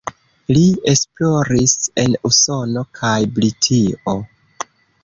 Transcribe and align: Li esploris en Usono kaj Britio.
Li 0.55 0.63
esploris 0.93 1.75
en 2.05 2.17
Usono 2.31 2.85
kaj 3.03 3.17
Britio. 3.39 4.21